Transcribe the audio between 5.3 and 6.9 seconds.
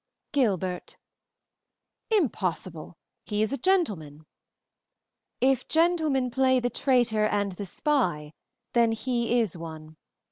"If gentlemen play the